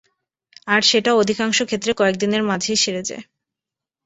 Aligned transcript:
আর 0.67 0.81
সেটা 0.81 1.11
অধিকাংশ 1.15 1.57
ক্ষেত্রে 1.63 1.91
কয়েকদিনের 1.93 2.43
মাঝেই 2.43 2.77
সেরে 2.77 3.03
যায়। 3.03 3.23